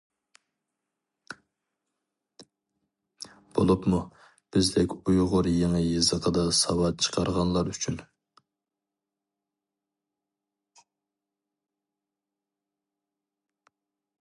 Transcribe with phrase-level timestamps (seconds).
[3.59, 3.99] بولۇپمۇ
[4.57, 8.01] بىزدەك ئۇيغۇر يېڭى يېزىقىدا ساۋات چىقارغانلار ئۈچۈن.